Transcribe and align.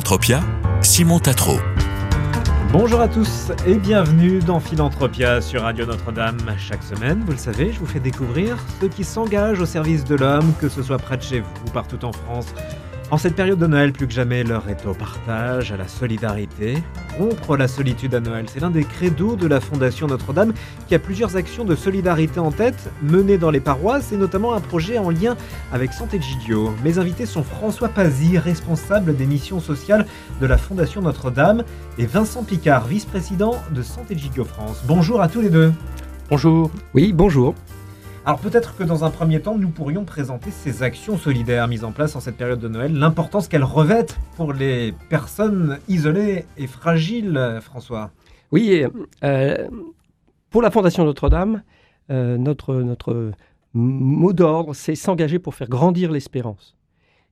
Philanthropia, 0.00 0.40
Simon 0.80 1.18
Tatro. 1.18 1.58
Bonjour 2.72 3.02
à 3.02 3.06
tous 3.06 3.52
et 3.66 3.74
bienvenue 3.74 4.38
dans 4.38 4.58
Philanthropia 4.58 5.42
sur 5.42 5.60
Radio 5.60 5.84
Notre-Dame. 5.84 6.38
Chaque 6.56 6.82
semaine, 6.82 7.22
vous 7.26 7.32
le 7.32 7.38
savez, 7.38 7.70
je 7.70 7.78
vous 7.78 7.86
fais 7.86 8.00
découvrir 8.00 8.56
ceux 8.80 8.88
qui 8.88 9.04
s'engagent 9.04 9.60
au 9.60 9.66
service 9.66 10.04
de 10.04 10.14
l'homme, 10.14 10.54
que 10.58 10.70
ce 10.70 10.82
soit 10.82 10.96
près 10.96 11.18
de 11.18 11.22
chez 11.22 11.40
vous 11.40 11.50
ou 11.66 11.70
partout 11.70 12.02
en 12.06 12.12
France. 12.12 12.46
En 13.10 13.18
cette 13.18 13.34
période 13.34 13.58
de 13.58 13.66
Noël, 13.66 13.92
plus 13.92 14.06
que 14.06 14.12
jamais, 14.12 14.44
l'heure 14.44 14.68
est 14.68 14.86
au 14.86 14.94
partage, 14.94 15.72
à 15.72 15.76
la 15.76 15.88
solidarité. 15.88 16.80
Rompre 17.18 17.56
la 17.56 17.66
solitude 17.66 18.14
à 18.14 18.20
Noël, 18.20 18.46
c'est 18.48 18.60
l'un 18.60 18.70
des 18.70 18.84
credos 18.84 19.34
de 19.34 19.48
la 19.48 19.60
Fondation 19.60 20.06
Notre-Dame 20.06 20.52
qui 20.86 20.94
a 20.94 21.00
plusieurs 21.00 21.34
actions 21.34 21.64
de 21.64 21.74
solidarité 21.74 22.38
en 22.38 22.52
tête, 22.52 22.88
menées 23.02 23.36
dans 23.36 23.50
les 23.50 23.58
paroisses 23.58 24.12
et 24.12 24.16
notamment 24.16 24.54
un 24.54 24.60
projet 24.60 24.96
en 24.98 25.10
lien 25.10 25.36
avec 25.72 25.92
Santé 25.92 26.20
Gidio. 26.20 26.72
Mes 26.84 27.00
invités 27.00 27.26
sont 27.26 27.42
François 27.42 27.88
Pazzi, 27.88 28.38
responsable 28.38 29.16
des 29.16 29.26
missions 29.26 29.58
sociales 29.58 30.06
de 30.40 30.46
la 30.46 30.56
Fondation 30.56 31.02
Notre-Dame, 31.02 31.64
et 31.98 32.06
Vincent 32.06 32.44
Picard, 32.44 32.86
vice-président 32.86 33.56
de 33.72 33.82
Santé 33.82 34.16
Gidio 34.16 34.44
France. 34.44 34.82
Bonjour 34.86 35.20
à 35.20 35.26
tous 35.26 35.40
les 35.40 35.50
deux. 35.50 35.72
Bonjour. 36.30 36.70
Oui, 36.94 37.12
bonjour. 37.12 37.56
Alors 38.26 38.38
peut-être 38.38 38.76
que 38.76 38.84
dans 38.84 39.02
un 39.04 39.10
premier 39.10 39.40
temps, 39.40 39.56
nous 39.56 39.70
pourrions 39.70 40.04
présenter 40.04 40.50
ces 40.50 40.82
actions 40.82 41.16
solidaires 41.16 41.66
mises 41.68 41.84
en 41.84 41.92
place 41.92 42.16
en 42.16 42.20
cette 42.20 42.36
période 42.36 42.60
de 42.60 42.68
Noël, 42.68 42.92
l'importance 42.92 43.48
qu'elles 43.48 43.64
revêtent 43.64 44.18
pour 44.36 44.52
les 44.52 44.92
personnes 45.08 45.78
isolées 45.88 46.44
et 46.58 46.66
fragiles, 46.66 47.58
François. 47.62 48.10
Oui, 48.52 48.84
euh, 49.24 49.68
pour 50.50 50.60
la 50.60 50.70
Fondation 50.70 51.04
Notre-Dame, 51.06 51.62
euh, 52.10 52.36
notre, 52.36 53.32
mot 53.72 54.32
d'ordre, 54.34 54.74
c'est 54.74 54.96
s'engager 54.96 55.38
pour 55.38 55.54
faire 55.54 55.68
grandir 55.68 56.12
l'espérance. 56.12 56.76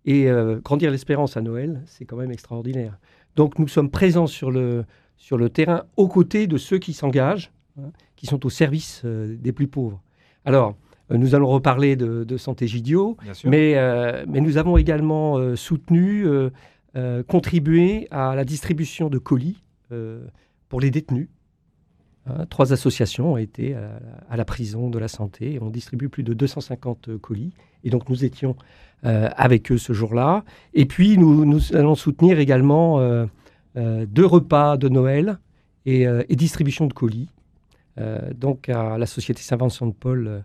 Et 0.06 0.31
euh, 0.31 0.59
grandir 0.61 0.91
l'espérance 0.91 1.36
à 1.36 1.42
Noël, 1.42 1.83
c'est 1.84 2.06
quand 2.06 2.16
même 2.16 2.33
extraordinaire. 2.33 2.98
Donc 3.36 3.59
nous 3.59 3.69
sommes 3.69 3.91
présents 3.91 4.27
sur 4.27 4.50
le, 4.50 4.86
sur 5.19 5.36
le 5.36 5.50
terrain 5.50 5.84
aux 5.98 6.09
côtés 6.09 6.47
de 6.47 6.56
ceux 6.56 6.78
qui 6.78 6.94
s'engagent, 6.94 7.53
hein, 7.78 7.91
qui 8.16 8.27
sont 8.27 8.47
au 8.47 8.50
service 8.50 9.05
des 9.05 9.53
plus 9.53 9.66
pauvres. 9.66 10.00
Alors, 10.48 10.77
euh, 11.10 11.18
nous 11.18 11.34
allons 11.34 11.48
reparler 11.48 11.94
de, 11.94 12.36
Santé 12.38 12.66
Gidio, 12.66 13.18
mais, 13.44 13.74
euh, 13.77 14.24
mais, 14.27 14.41
nous 14.41 14.56
avons 14.56 14.78
également 14.78 15.36
euh, 15.36 15.56
soutenu, 15.56 16.27
contribué 17.28 18.08
à 18.10 18.34
la 18.34 18.44
distribution 18.44 19.10
de 19.10 19.19
colis 19.19 19.62
pour 20.70 20.80
les 20.80 20.91
détenus. 20.91 21.28
Hein, 22.26 22.46
trois 22.48 22.72
associations 22.72 23.34
ont 23.34 23.36
été 23.36 23.76
à, 23.76 24.36
la 24.36 24.44
prison 24.46 24.88
de 24.88 24.98
la 24.98 25.06
santé 25.06 25.52
et 25.52 25.62
ont 25.62 25.69
distribué 25.69 26.08
plus 26.08 26.22
de 26.22 26.32
250 26.32 27.19
colis. 27.19 27.52
Et 27.84 27.91
donc 27.91 28.08
nous 28.08 28.24
étions 28.24 28.56
avec 29.02 29.70
eux 29.70 29.78
ce 29.78 29.92
jour-là. 29.92 30.44
Et 30.72 30.86
puis 30.86 31.19
nous, 31.19 31.44
nous, 31.44 31.76
allons 31.76 31.94
soutenir 31.94 32.41
également 32.41 32.98
deux 33.76 34.26
repas 34.26 34.76
de 34.76 34.88
Noël 34.88 35.38
et, 35.84 36.02
et 36.02 36.36
distribution 36.36 36.86
de 36.86 36.94
colis 36.94 37.28
donc 38.34 38.68
à 38.68 38.98
la 38.98 39.06
Société 39.06 39.42
Saint-Vincent 39.42 39.86
de 39.86 39.92
Paul, 39.92 40.27
euh, 40.27 40.41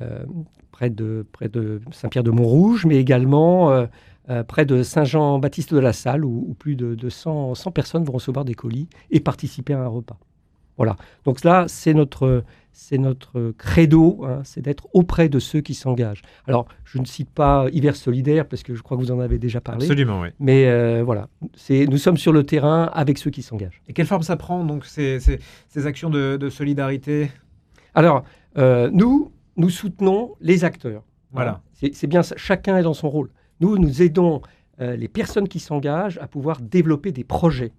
euh, 0.00 0.24
près 0.72 0.90
de, 0.90 1.26
près 1.32 1.48
de 1.48 1.80
Saint-Pierre-de-Montrouge, 1.90 2.86
mais 2.86 2.96
également 2.96 3.86
près 4.46 4.66
de 4.66 4.82
Saint-Jean-Baptiste 4.82 5.72
de 5.72 5.78
la 5.78 5.92
Salle, 5.92 6.24
où, 6.24 6.54
plus 6.58 6.76
de, 6.76 7.08
100, 7.08 7.54
100, 7.54 7.70
personnes 7.72 8.04
vont 8.04 8.12
recevoir 8.12 8.44
des 8.44 8.54
colis 8.54 8.88
et 9.10 9.20
participer 9.20 9.72
à 9.72 9.80
un 9.80 9.88
repas. 9.88 10.18
Voilà. 10.76 10.96
Donc 11.24 11.42
là, 11.44 11.64
c'est 11.66 11.94
notre, 11.94 12.44
c'est 12.80 12.96
notre 12.96 13.52
credo, 13.58 14.24
hein, 14.24 14.42
c'est 14.44 14.60
d'être 14.60 14.86
auprès 14.92 15.28
de 15.28 15.40
ceux 15.40 15.60
qui 15.60 15.74
s'engagent. 15.74 16.22
Alors, 16.46 16.68
je 16.84 16.98
ne 16.98 17.04
cite 17.04 17.28
pas 17.28 17.66
Hiver 17.72 17.96
solidaire 17.96 18.46
parce 18.46 18.62
que 18.62 18.76
je 18.76 18.82
crois 18.82 18.96
que 18.96 19.02
vous 19.02 19.10
en 19.10 19.18
avez 19.18 19.40
déjà 19.40 19.60
parlé. 19.60 19.84
Absolument, 19.84 20.20
oui. 20.20 20.28
Mais 20.38 20.68
euh, 20.68 21.02
voilà, 21.04 21.28
nous 21.70 21.98
sommes 21.98 22.16
sur 22.16 22.32
le 22.32 22.44
terrain 22.44 22.84
avec 22.94 23.18
ceux 23.18 23.32
qui 23.32 23.42
s'engagent. 23.42 23.82
Et 23.88 23.92
quelle 23.92 24.06
forme 24.06 24.22
ça 24.22 24.36
prend, 24.36 24.64
donc, 24.64 24.86
ces, 24.86 25.18
ces, 25.18 25.86
actions 25.88 26.08
de, 26.08 26.48
solidarité? 26.50 27.32
Alors, 27.96 28.22
euh, 28.58 28.88
nous, 28.92 29.32
nous 29.56 29.70
soutenons 29.70 30.36
les 30.40 30.64
acteurs. 30.64 31.02
Voilà. 31.32 31.60
C'est, 31.74 32.06
bien 32.06 32.22
ça, 32.22 32.36
chacun 32.36 32.76
est 32.76 32.84
dans 32.84 32.94
son 32.94 33.10
rôle. 33.10 33.30
Nous, 33.58 33.76
nous 33.76 34.02
aidons 34.02 34.40
euh, 34.80 34.94
les 34.94 35.08
personnes 35.08 35.48
qui 35.48 35.58
s'engagent 35.58 36.18
à 36.18 36.28
pouvoir 36.28 36.60
développer 36.60 37.10
des 37.10 37.24
projets. 37.24 37.72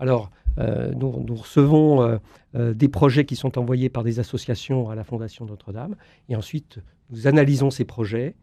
Alors, 0.00 0.30
euh, 0.58 0.92
nous, 0.94 1.10
recevons 1.36 2.02
euh, 2.02 2.16
euh, 2.56 2.74
des 2.74 2.88
projets 2.88 3.24
qui 3.24 3.36
sont 3.36 3.58
envoyés 3.58 3.88
par 3.90 4.02
des 4.02 4.18
associations 4.18 4.90
à 4.90 4.94
la 4.94 5.04
Fondation 5.04 5.44
Notre-Dame. 5.44 5.94
Et 6.28 6.34
ensuite, 6.34 6.78
nous 7.10 7.26
analysons 7.26 7.70
ces 7.70 7.84
projets. 7.84 8.34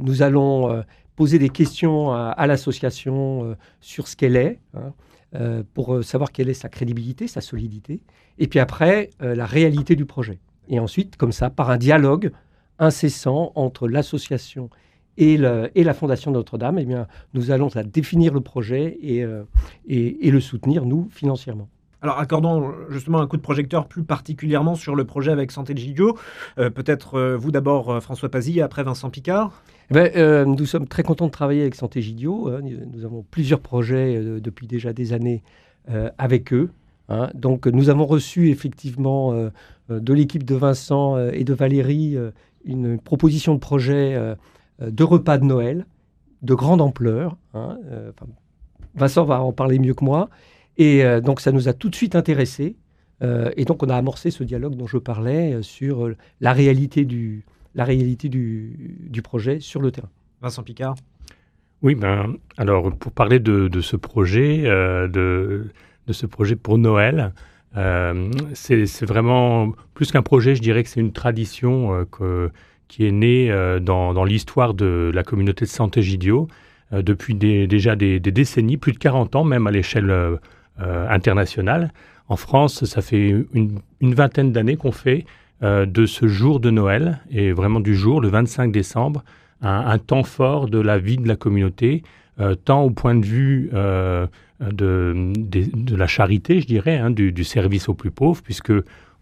nous 0.00 0.22
allons 0.22 0.82
poser 1.14 1.38
des 1.38 1.50
questions 1.50 2.12
à, 2.12 2.46
l'association 2.46 3.56
sur 3.80 4.08
ce 4.08 4.16
qu'elle 4.16 4.36
est, 4.36 4.58
hein, 4.74 5.62
pour 5.74 6.02
savoir 6.02 6.32
quelle 6.32 6.48
est 6.48 6.54
sa 6.54 6.68
crédibilité, 6.68 7.28
sa 7.28 7.42
solidité. 7.42 8.00
Et 8.38 8.48
puis 8.48 8.58
après, 8.58 9.10
la 9.20 9.44
réalité 9.44 9.96
du 9.96 10.06
projet. 10.06 10.40
Et 10.68 10.80
ensuite, 10.80 11.16
comme 11.16 11.30
ça, 11.30 11.50
par 11.50 11.70
un 11.70 11.76
dialogue 11.76 12.32
incessant 12.78 13.52
entre 13.54 13.86
l'association 13.86 14.70
et, 15.16 15.36
la 15.36 15.94
Fondation 15.94 16.30
Notre-Dame, 16.30 16.78
eh 16.78 16.84
bien, 16.84 17.06
nous 17.34 17.50
allons 17.50 17.68
définir 17.86 18.34
le 18.34 18.40
projet 18.40 18.98
euh, 19.04 19.44
et, 19.86 20.26
et, 20.26 20.30
le 20.30 20.40
soutenir, 20.40 20.84
nous, 20.84 21.08
financièrement. 21.10 21.68
Alors, 22.02 22.18
accordons 22.18 22.72
justement 22.90 23.20
un 23.20 23.26
coup 23.26 23.36
de 23.36 23.42
projecteur 23.42 23.86
plus 23.86 24.02
particulièrement 24.02 24.74
sur 24.74 24.94
le 24.94 25.04
projet 25.04 25.32
avec 25.32 25.50
Santé 25.50 25.74
Gidio. 25.74 26.18
Euh, 26.58 26.68
peut-être 26.68 27.14
euh, 27.14 27.36
vous 27.36 27.50
d'abord, 27.50 28.02
François 28.02 28.28
Pazzi, 28.28 28.60
après 28.60 28.82
Vincent 28.82 29.08
Picard 29.08 29.62
eh 29.90 29.94
ben, 29.94 30.44
Nous 30.44 30.66
sommes 30.66 30.86
très 30.86 31.02
contents 31.02 31.26
de 31.26 31.30
travailler 31.30 31.62
avec 31.62 31.74
Santé 31.74 32.02
Gidio. 32.02 32.48
Hein. 32.48 32.60
Nous 32.92 33.04
avons 33.04 33.24
plusieurs 33.30 33.60
projets 33.60 34.20
depuis 34.40 34.66
déjà 34.66 34.92
des 34.92 35.12
années 35.12 35.42
avec 36.18 36.52
eux. 36.52 36.70
Hein. 37.08 37.30
Donc, 37.34 37.66
nous 37.66 37.88
avons 37.88 38.04
reçu 38.04 38.50
effectivement 38.50 39.32
de 39.88 40.12
l'équipe 40.12 40.44
de 40.44 40.54
Vincent 40.54 41.18
et 41.28 41.44
de 41.44 41.54
Valérie 41.54 42.18
une 42.64 42.98
proposition 42.98 43.54
de 43.54 43.60
projet 43.60 44.14
euh, 44.14 44.34
de 44.80 45.04
repas 45.04 45.38
de 45.38 45.44
Noël 45.44 45.86
de 46.44 46.54
grande 46.54 46.80
ampleur. 46.80 47.36
Hein, 47.54 47.78
euh, 47.90 48.12
Vincent 48.94 49.24
va 49.24 49.40
en 49.40 49.52
parler 49.52 49.78
mieux 49.78 49.94
que 49.94 50.04
moi. 50.04 50.28
Et 50.76 51.04
euh, 51.04 51.20
donc, 51.20 51.40
ça 51.40 51.50
nous 51.50 51.68
a 51.68 51.72
tout 51.72 51.88
de 51.88 51.96
suite 51.96 52.14
intéressés. 52.14 52.76
et 53.56 53.64
donc, 53.64 53.82
on 53.82 53.88
a 53.88 53.96
amorcé 53.96 54.30
ce 54.30 54.44
dialogue 54.44 54.76
dont 54.76 54.86
je 54.86 54.98
parlais 54.98 55.62
sur 55.62 56.10
la 56.40 56.52
réalité, 56.52 57.06
du, 57.06 57.44
la 57.74 57.84
réalité 57.84 58.28
du, 58.28 59.22
projet 59.22 59.60
sur 59.60 59.80
le 59.80 59.90
terrain. 59.90 60.10
Vincent 60.42 60.62
Picard 60.62 60.94
Oui, 61.80 61.94
ben, 61.94 62.36
alors, 62.58 62.94
pour 62.94 63.12
parler 63.12 63.38
de, 63.40 63.80
ce 63.80 63.96
projet, 63.96 64.64
de, 64.64 65.08
de, 66.06 66.12
ce 66.12 66.26
projet 66.26 66.54
pour 66.54 66.76
Noël, 66.76 67.32
c'est 68.52 69.06
vraiment 69.06 69.72
plus 69.94 70.12
qu'un 70.12 70.22
projet, 70.22 70.54
je 70.54 70.60
dirais 70.60 70.82
que 70.82 70.90
c'est 70.90 71.00
une 71.00 71.12
tradition 71.14 72.04
que 72.12 72.50
qui 72.88 73.06
est 73.06 73.12
né 73.12 73.50
euh, 73.50 73.80
dans, 73.80 74.24
l'histoire 74.24 74.74
de 74.74 75.10
la 75.14 75.22
communauté 75.22 75.64
de 75.64 75.70
santé 75.70 76.02
Gidio 76.02 76.48
euh, 76.92 77.02
depuis 77.02 77.34
déjà 77.34 77.96
des, 77.96 78.20
décennies, 78.20 78.76
plus 78.76 78.92
de 78.92 78.98
40 78.98 79.36
ans 79.36 79.44
même 79.44 79.66
à 79.66 79.70
l'échelle 79.70 80.10
euh, 80.10 80.36
internationale. 80.78 81.92
En 82.28 82.36
France, 82.36 82.84
ça 82.84 83.02
fait 83.02 83.46
une, 83.52 83.80
vingtaine 84.00 84.52
d'années 84.52 84.76
qu'on 84.76 84.92
fait 84.92 85.24
de 85.62 86.04
ce 86.04 86.26
jour 86.26 86.60
de 86.60 86.70
Noël, 86.70 87.20
et 87.30 87.52
vraiment 87.52 87.80
du 87.80 87.94
jour, 87.94 88.20
le 88.20 88.28
25 88.28 88.72
décembre, 88.72 89.24
un, 89.62 89.98
temps 89.98 90.24
fort 90.24 90.68
de 90.68 90.78
la 90.78 90.98
vie 90.98 91.16
de 91.16 91.28
la 91.28 91.36
communauté, 91.36 92.02
tant 92.64 92.82
au 92.82 92.90
point 92.90 93.14
de 93.14 93.24
vue 93.24 93.70
de, 93.72 94.28
la 95.96 96.06
charité, 96.06 96.60
je 96.60 96.66
dirais, 96.66 96.96
hein, 96.96 97.10
du, 97.10 97.30
du, 97.30 97.44
service 97.44 97.88
aux 97.88 97.94
plus 97.94 98.10
pauvres, 98.10 98.42
puisque 98.42 98.72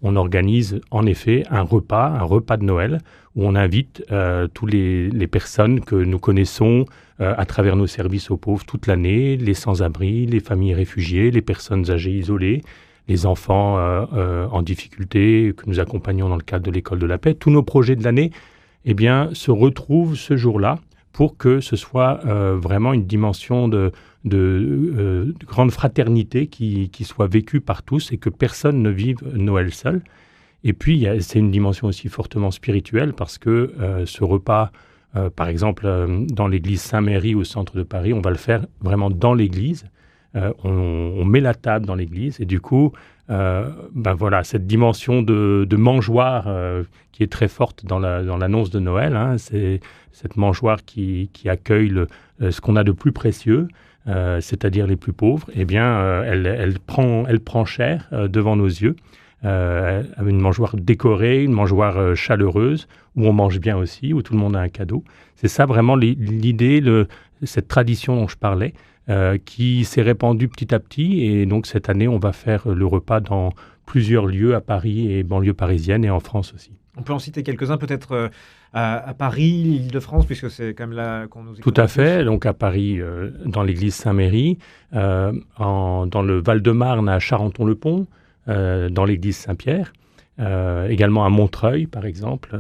on 0.03 0.17
organise 0.17 0.81
en 0.91 1.07
effet 1.07 1.45
un 1.51 1.63
repas, 1.63 2.09
un 2.09 2.25
repas 2.25 2.57
de 2.57 2.65
Noël, 2.65 2.99
où 3.37 3.47
on 3.47 3.55
invite 3.55 4.05
euh, 4.11 4.49
toutes 4.53 4.73
les, 4.73 5.27
personnes 5.27 5.81
que 5.81 5.95
nous 5.95 6.19
connaissons 6.19 6.85
euh, 7.21 7.35
à 7.39 7.47
travers 7.47 7.77
nos 7.77 7.87
services 7.87 8.31
aux 8.31 8.37
pauvres 8.37 8.65
toute 8.65 8.87
l'année, 8.87 9.37
les 9.37 9.55
sans-abri, 9.55 10.27
les 10.27 10.41
familles 10.41 10.75
réfugiées, 10.75 11.31
les 11.31 11.41
personnes 11.41 11.91
âgées 11.91 12.13
isolées, 12.13 12.63
les 13.09 13.27
enfants 13.27 13.79
euh, 13.79 14.47
en 14.51 14.63
difficulté 14.63 15.55
que 15.57 15.65
nous 15.67 15.81
accompagnons 15.81 16.29
dans 16.29 16.37
le 16.37 16.43
cadre 16.43 16.67
de 16.67 16.71
l'école 16.71 16.99
de 16.99 17.07
la 17.07 17.19
paix. 17.19 17.35
Tous 17.35 17.51
nos 17.51 17.63
projets 17.63 17.97
de 17.97 18.05
l'année 18.05 18.33
eh 18.85 18.95
bien, 18.95 19.31
se 19.33 19.51
retrouvent 19.51 20.17
ce 20.17 20.37
jour-là 20.37 20.79
pour 21.13 21.37
que 21.37 21.61
ce 21.61 21.77
soit 21.77 22.21
vraiment 22.25 22.95
une 22.95 23.05
dimension 23.05 23.69
de, 23.69 23.93
de, 24.25 25.35
grande 25.47 25.71
fraternité 25.71 26.47
qui, 26.47 27.05
soit 27.05 27.27
vécue 27.27 27.61
par 27.61 27.83
tous 27.83 28.13
et 28.13 28.19
que 28.19 28.31
personne 28.31 28.83
ne 28.83 28.91
vive 28.91 29.19
Noël 29.35 29.73
seul. 29.73 30.03
Et 30.65 30.73
puis, 30.73 31.07
c'est 31.21 31.39
une 31.39 31.51
dimension 31.51 31.89
aussi 31.89 32.09
fortement 32.09 32.51
spirituelle 32.51 33.15
parce 33.15 33.39
que 33.39 33.73
euh, 33.81 34.07
ce 34.07 34.23
repas, 34.23 34.71
euh, 35.17 35.29
par 35.29 35.49
exemple, 35.49 35.85
euh, 35.87 36.25
dans 36.29 36.47
l'église 36.47 36.81
Saint-Méry 36.81 37.35
au 37.35 37.45
centre 37.45 37.77
de 37.77 37.83
Paris, 37.83 38.13
on 38.13 38.21
va 38.21 38.31
le 38.31 38.37
faire 38.37 38.65
vraiment 38.81 39.11
dans 39.11 39.35
l'église. 39.35 39.87
On, 40.65 41.27
met 41.27 41.41
la 41.41 41.53
table 41.53 41.85
dans 41.85 41.95
l'église 41.95 42.41
et 42.41 42.47
du 42.47 42.59
coup, 42.59 42.93
ben 43.29 44.15
voilà, 44.15 44.45
cette 44.45 44.67
dimension 44.67 45.21
de, 45.21 45.77
mangeoire 45.77 46.49
qui 47.13 47.23
est 47.23 47.31
très 47.31 47.49
forte 47.49 47.85
dans 47.85 47.99
l'annonce 47.99 48.71
de 48.71 48.81
Noël, 48.81 49.15
hein, 49.15 49.37
c'est 49.37 49.81
cette 50.11 50.39
mangeoire 50.39 50.87
qui, 50.87 51.29
accueille 51.45 51.93
ce 52.41 52.63
qu'on 52.63 52.77
a 52.77 52.83
de 52.83 52.93
plus 52.93 53.13
précieux. 53.13 53.69
C'est-à-dire 54.07 54.87
les 54.87 54.97
plus 54.97 55.13
pauvres, 55.13 55.49
eh 55.55 55.65
bien, 55.65 56.23
elle, 56.25 56.47
elle, 56.47 56.79
prend, 56.79 57.25
elle 57.27 57.41
prend 57.41 57.65
cher 57.65 58.09
devant 58.13 58.57
nos 58.57 58.67
yeux. 58.67 58.97
Euh, 59.45 60.05
une 60.25 60.41
mangeoire 60.41 60.77
décorée, 60.77 61.43
une 61.43 61.53
mangeoire 61.53 62.15
chaleureuse, 62.15 62.87
où 63.17 63.27
on 63.27 63.33
mange 63.33 63.59
bien 63.59 63.77
aussi, 63.77 64.13
où 64.13 64.23
tout 64.23 64.35
le 64.35 64.39
monde 64.39 64.57
a 64.57 64.61
un 64.61 64.69
cadeau. 64.69 65.03
C'est 65.37 65.49
ça 65.49 65.67
vraiment 65.67 65.97
l'idée, 65.97 66.83
cette 67.43 67.69
tradition 67.69 68.17
dont 68.17 68.29
je 68.29 68.37
parlais, 68.37 68.75
qui 69.45 69.85
s'est 69.85 70.03
répandue 70.03 70.49
petit 70.49 70.75
à 70.75 70.79
petit. 70.79 71.25
Et 71.25 71.47
donc 71.47 71.67
cette 71.67 71.89
année, 71.89 72.09
on 72.09 72.19
va 72.19 72.33
faire 72.33 72.69
le 72.69 72.87
repas 72.87 73.21
dans 73.21 73.53
plusieurs 73.87 74.27
lieux 74.27 74.55
à 74.55 74.61
Paris 74.61 75.13
et 75.13 75.23
banlieue 75.23 75.55
parisienne 75.55 76.05
et 76.05 76.11
en 76.11 76.21
France 76.21 76.55
aussi. 76.55 76.73
On 76.97 77.03
peut 77.03 77.13
en 77.13 77.19
citer 77.19 77.43
quelques-uns, 77.43 77.79
peut-être 77.79 78.13
euh, 78.13 78.29
à, 78.73 79.15
Paris, 79.15 79.63
l'Île-de-France, 79.65 80.27
puisque 80.27 80.51
c'est 80.51 80.75
quand 80.75 80.87
même 80.87 80.97
là 80.97 81.27
qu'on 81.27 81.43
nous 81.43 81.53
écoute. 81.53 81.75
Tout 81.75 81.81
à 81.81 81.89
fait. 81.89 82.25
Donc 82.25 82.47
à 82.47 82.55
Paris, 82.55 83.01
euh, 83.01 83.31
dans 83.45 83.63
l'église 83.63 83.95
Saint-Méry, 83.95 84.59
euh, 84.95 85.33
dans 85.59 86.23
le 86.23 86.41
Val-de-Marne, 86.41 87.09
à 87.09 87.19
Charenton-le-Pont, 87.19 88.07
dans 88.47 89.05
l'église 89.05 89.37
Saint-Pierre, 89.37 89.93
également 90.39 91.25
à 91.25 91.29
Montreuil, 91.29 91.87
par 91.87 92.07
exemple, 92.07 92.57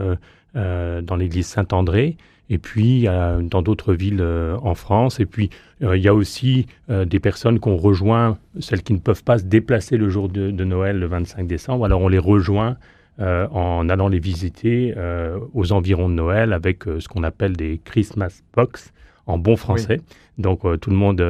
dans 0.54 1.16
l'église 1.16 1.46
Saint-André, 1.46 2.16
et 2.50 2.58
puis 2.58 3.06
dans 3.40 3.62
d'autres 3.62 3.94
villes 3.94 4.24
en 4.62 4.74
France. 4.74 5.18
Et 5.18 5.26
puis 5.26 5.50
il 5.80 5.96
y 6.00 6.08
a 6.08 6.14
aussi 6.14 6.66
des 6.88 7.18
personnes 7.18 7.58
qu'on 7.58 7.76
rejoint, 7.76 8.38
celles 8.60 8.82
qui 8.82 8.92
ne 8.92 9.00
peuvent 9.00 9.24
pas 9.24 9.38
se 9.38 9.44
déplacer 9.44 9.96
le 9.96 10.08
jour 10.08 10.28
de, 10.28 10.52
de 10.52 10.64
Noël, 10.64 11.00
le 11.00 11.06
25 11.06 11.48
décembre. 11.48 11.84
Alors 11.84 12.00
on 12.00 12.08
les 12.08 12.18
rejoint 12.18 12.76
euh, 13.20 13.46
en 13.48 13.90
allant 13.90 14.08
les 14.08 14.18
visiter 14.18 14.94
euh, 14.96 15.38
aux 15.52 15.72
environs 15.72 16.08
de 16.08 16.14
Noël 16.14 16.54
avec 16.54 16.88
euh, 16.88 16.98
ce 16.98 17.08
qu'on 17.08 17.24
appelle 17.24 17.54
des 17.54 17.78
Christmas 17.84 18.40
box 18.54 18.94
en 19.26 19.36
bon 19.36 19.54
français. 19.56 20.00
Donc 20.38 20.62
tout 20.80 20.88
le 20.88 20.96
monde 20.96 21.22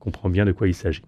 comprend 0.00 0.28
bien 0.28 0.44
de 0.44 0.52
quoi 0.52 0.66
il 0.66 0.74
s'agit. 0.74 1.02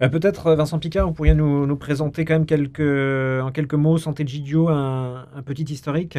Peut-être, 0.00 0.54
Vincent 0.54 0.78
Picard, 0.78 1.06
vous 1.06 1.12
pourriez 1.12 1.34
nous, 1.34 1.76
présenter 1.76 2.24
quand 2.24 2.34
même 2.34 2.46
quelques, 2.46 2.80
en 2.80 3.50
quelques 3.52 3.74
mots, 3.74 3.98
Santé 3.98 4.26
Gidio, 4.26 4.68
un, 4.68 5.26
un 5.36 5.42
petit 5.42 5.64
historique? 5.64 6.18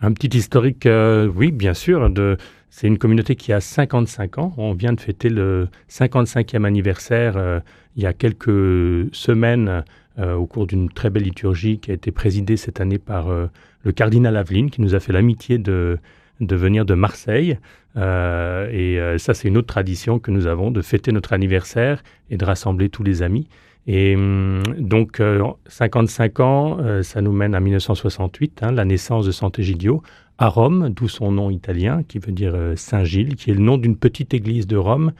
Un 0.00 0.12
petit 0.12 0.36
historique, 0.36 0.88
oui, 1.36 1.52
bien 1.52 1.74
sûr. 1.74 2.10
c'est 2.70 2.86
une 2.88 2.98
communauté 2.98 3.36
qui 3.36 3.52
a 3.52 3.60
55 3.60 4.38
ans. 4.38 4.54
On 4.56 4.72
vient 4.72 4.92
de 4.92 5.00
fêter 5.00 5.28
le 5.28 5.68
55e 5.88 6.64
anniversaire 6.64 7.62
il 7.96 8.02
y 8.02 8.06
a 8.06 8.12
quelques 8.12 9.14
semaines 9.14 9.84
euh, 10.18 10.34
au 10.34 10.46
cours 10.46 10.66
d'une 10.66 10.90
très 10.90 11.08
belle 11.08 11.22
liturgie 11.22 11.78
qui 11.78 11.90
a 11.90 11.94
été 11.94 12.10
présidée 12.10 12.58
cette 12.58 12.82
année 12.82 12.98
par 12.98 13.30
euh, 13.30 13.46
le 13.82 13.92
cardinal 13.92 14.36
Aveline, 14.36 14.70
qui 14.70 14.82
nous 14.82 14.94
a 14.94 15.00
fait 15.00 15.12
l'amitié 15.12 15.56
de, 15.56 15.98
venir 16.40 16.84
de 16.84 16.94
Marseille. 16.94 17.58
Euh, 17.96 18.68
et 18.70 19.18
ça, 19.18 19.32
c'est 19.32 19.48
une 19.48 19.56
autre 19.56 19.68
tradition 19.68 20.18
que 20.18 20.30
nous 20.30 20.46
avons, 20.46 20.70
de 20.70 20.82
fêter 20.82 21.12
notre 21.12 21.32
anniversaire 21.32 22.02
et 22.30 22.36
de 22.36 22.44
rassembler 22.44 22.90
tous 22.90 23.02
les 23.02 23.22
amis. 23.22 23.48
Et 23.86 24.14
hum, 24.14 24.62
donc, 24.78 25.22
55 25.66 26.40
ans, 26.40 27.02
ça 27.02 27.22
nous 27.22 27.32
mène 27.32 27.54
à 27.54 27.60
1968, 27.60 28.62
hein, 28.62 28.72
la 28.72 28.84
naissance 28.84 29.24
de 29.24 29.32
Sant'Egidio, 29.32 30.02
à 30.38 30.48
Rome, 30.48 30.90
d'où 30.90 31.08
son 31.08 31.32
nom 31.32 31.50
italien, 31.50 32.02
qui 32.06 32.18
veut 32.18 32.32
dire 32.32 32.54
Saint-Gilles, 32.76 33.36
qui 33.36 33.50
est 33.50 33.54
le 33.54 33.60
nom 33.60 33.78
d'une 33.78 33.96
petite 33.96 34.34
église 34.34 34.66
de 34.66 34.76
Rome 34.76 35.12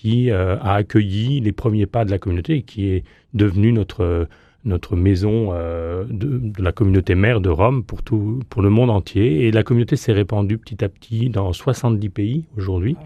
qui 0.00 0.30
euh, 0.30 0.56
a 0.60 0.74
accueilli 0.74 1.40
les 1.40 1.50
premiers 1.50 1.86
pas 1.86 2.04
de 2.04 2.10
la 2.12 2.18
communauté 2.18 2.58
et 2.58 2.62
qui 2.62 2.88
est 2.88 3.02
devenue 3.34 3.72
notre, 3.72 4.28
notre 4.64 4.94
maison 4.94 5.48
euh, 5.52 6.04
de, 6.08 6.52
la 6.62 6.70
communauté 6.70 7.16
mère 7.16 7.40
de 7.40 7.48
Rome 7.48 7.82
pour, 7.82 8.04
tout, 8.04 8.40
pour 8.48 8.62
le 8.62 8.70
monde 8.70 8.90
entier. 8.90 9.46
Et 9.46 9.50
la 9.50 9.64
communauté 9.64 9.96
s'est 9.96 10.12
répandue 10.12 10.56
petit 10.56 10.84
à 10.84 10.88
petit 10.88 11.30
dans 11.30 11.52
70 11.52 12.10
pays 12.10 12.44
aujourd'hui. 12.56 12.96
Ah 13.00 13.04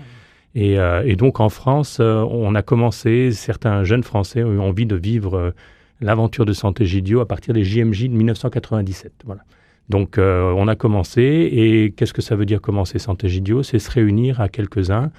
et, 0.54 0.78
euh, 0.78 1.02
et, 1.06 1.16
donc 1.16 1.40
en 1.40 1.48
France, 1.48 1.98
on 1.98 2.54
a 2.54 2.60
commencé, 2.60 3.32
certains 3.32 3.84
jeunes 3.84 4.02
Français 4.02 4.44
ont 4.44 4.52
eu 4.52 4.60
envie 4.60 4.84
de 4.84 4.96
vivre 4.96 5.54
l'aventure 6.02 6.44
de 6.44 6.52
Sant'Egidio 6.52 7.20
à 7.20 7.26
partir 7.26 7.54
des 7.54 7.64
JMJ 7.64 8.10
de 8.10 8.14
1997. 8.14 9.12
Voilà. 9.24 9.44
Donc 9.88 10.18
on 10.18 10.68
a 10.68 10.76
commencé, 10.76 11.22
et 11.22 11.92
qu'est-ce 11.96 12.12
que 12.12 12.20
ça 12.20 12.36
veut 12.36 12.44
dire 12.44 12.60
commencer 12.60 12.98
Sant'Egidio? 12.98 13.62
C'est 13.62 13.78
se 13.78 13.90
réunir 13.90 14.42
à 14.42 14.50
quelques-uns 14.50 15.10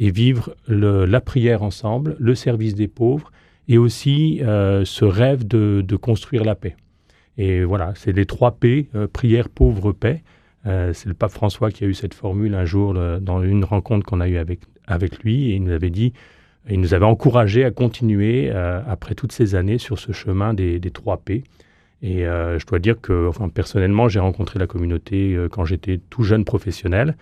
et 0.00 0.10
vivre 0.10 0.56
la 0.66 1.20
prière 1.20 1.62
ensemble, 1.62 2.16
le 2.18 2.34
service 2.34 2.74
des 2.74 2.88
pauvres 2.88 3.30
et 3.68 3.78
aussi 3.78 4.40
euh, 4.42 4.84
ce 4.84 5.04
rêve 5.04 5.46
de, 5.46 5.96
construire 5.96 6.42
la 6.42 6.56
paix. 6.56 6.74
Et 7.36 7.62
voilà, 7.62 7.92
c'est 7.94 8.12
les 8.12 8.26
trois 8.26 8.52
P, 8.52 8.88
euh, 8.94 9.06
prière, 9.06 9.48
pauvre, 9.48 9.92
paix. 9.92 10.22
Euh, 10.66 10.92
c'est 10.92 11.08
le 11.08 11.14
pape 11.14 11.30
François 11.30 11.70
qui 11.70 11.84
a 11.84 11.86
eu 11.86 11.94
cette 11.94 12.14
formule 12.14 12.54
un 12.54 12.64
jour 12.64 12.94
dans 13.20 13.42
une 13.42 13.62
rencontre 13.62 14.04
qu'on 14.04 14.20
a 14.20 14.28
eue 14.28 14.38
avec, 14.38 15.22
lui 15.22 15.50
et 15.50 15.54
il 15.54 15.62
nous 15.62 15.72
avait 15.72 15.90
dit, 15.90 16.12
il 16.68 16.80
nous 16.80 16.94
avait 16.94 17.06
encouragé 17.06 17.64
à 17.64 17.70
continuer 17.70 18.50
après 18.50 19.14
toutes 19.14 19.32
ces 19.32 19.54
années 19.54 19.78
sur 19.78 19.98
ce 19.98 20.12
chemin 20.12 20.52
des, 20.52 20.80
des 20.80 20.90
trois 20.90 21.18
P. 21.18 21.44
Et 22.02 22.24
je 22.24 22.66
dois 22.66 22.78
dire 22.78 23.00
que, 23.00 23.28
enfin, 23.28 23.48
personnellement, 23.48 24.08
j'ai 24.08 24.20
rencontré 24.20 24.58
la 24.58 24.66
communauté 24.66 25.38
quand 25.50 25.64
j'étais 25.64 26.00
tout 26.10 26.22
jeune 26.22 26.44
professionnel. 26.44 27.16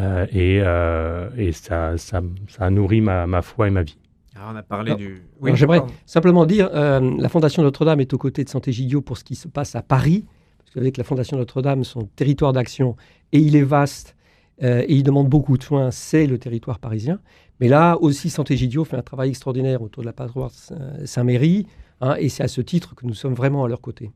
Euh, 0.00 0.26
et, 0.32 0.60
euh, 0.62 1.28
et 1.36 1.52
ça, 1.52 1.96
ça, 1.98 2.22
ça, 2.48 2.64
a 2.64 2.70
nourri 2.70 3.00
ma, 3.00 3.26
ma, 3.26 3.42
foi 3.42 3.68
et 3.68 3.70
ma 3.70 3.82
vie. 3.82 3.98
Alors 4.34 4.48
ah, 4.48 4.52
on 4.54 4.56
a 4.56 4.62
parlé 4.62 4.94
du. 4.94 5.22
Oui, 5.40 5.52
J'aimerais 5.54 5.82
simplement 6.06 6.46
dire, 6.46 6.70
euh, 6.72 7.16
la 7.18 7.28
Fondation 7.28 7.62
Notre-Dame 7.62 8.00
est 8.00 8.14
aux 8.14 8.18
côtés 8.18 8.44
de 8.44 8.48
Santé 8.48 8.72
Gidio 8.72 9.02
pour 9.02 9.18
ce 9.18 9.24
qui 9.24 9.34
se 9.34 9.48
passe 9.48 9.74
à 9.74 9.82
Paris, 9.82 10.24
parce 10.58 10.70
qu'avec 10.70 10.96
la 10.96 11.04
Fondation 11.04 11.36
Notre-Dame, 11.36 11.84
son 11.84 12.04
territoire 12.16 12.52
d'action, 12.52 12.96
et 13.32 13.38
il 13.38 13.56
est 13.56 13.62
vaste, 13.62 14.16
et 14.62 14.94
il 14.94 15.02
demande 15.02 15.26
beaucoup 15.26 15.56
de 15.56 15.62
soins, 15.62 15.90
c'est 15.90 16.26
le 16.26 16.36
territoire 16.36 16.80
parisien. 16.80 17.18
Mais 17.60 17.68
là 17.68 17.96
aussi, 17.98 18.28
Santé 18.28 18.58
Gidio 18.58 18.84
fait 18.84 18.96
un 18.96 19.02
travail 19.02 19.30
extraordinaire 19.30 19.80
autour 19.80 20.02
de 20.02 20.06
la 20.06 20.12
paroisse 20.12 20.72
Saint-Méry, 21.06 21.66
hein, 22.02 22.14
et 22.18 22.28
c'est 22.28 22.42
à 22.42 22.48
ce 22.48 22.60
titre 22.60 22.94
que 22.94 23.06
nous 23.06 23.14
sommes 23.14 23.32
vraiment 23.32 23.64
à 23.64 23.68
leur 23.68 23.80
côté. 23.80 24.10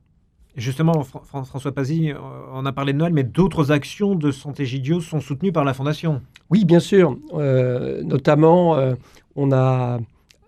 Justement, 0.56 1.02
François 1.02 1.72
Pazzi, 1.72 2.12
euh, 2.12 2.18
on 2.52 2.64
a 2.64 2.72
parlé 2.72 2.92
de 2.92 2.98
Noël, 2.98 3.12
mais 3.12 3.24
d'autres 3.24 3.72
actions 3.72 4.14
de 4.14 4.30
Santé 4.30 4.64
Gidio 4.64 5.00
sont 5.00 5.20
soutenues 5.20 5.50
par 5.50 5.64
la 5.64 5.74
Fondation. 5.74 6.22
Oui, 6.48 6.64
bien 6.64 6.78
sûr. 6.78 7.18
Euh, 7.34 8.02
notamment, 8.04 8.76
euh, 8.76 8.94
on 9.34 9.50
a. 9.50 9.98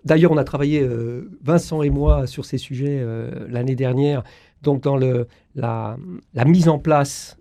D'ailleurs, 0.04 0.30
on 0.30 0.36
a 0.36 0.44
travaillé, 0.44 0.88
Vincent 1.42 1.82
et 1.82 1.90
moi, 1.90 2.28
sur 2.28 2.44
ces 2.44 2.58
sujets 2.58 3.04
l'année 3.48 3.74
dernière. 3.74 4.22
Donc, 4.62 4.84
dans 4.84 4.96
le, 4.96 5.26
la, 5.56 5.96
mise 6.46 6.68
en 6.68 6.78
place, 6.78 7.36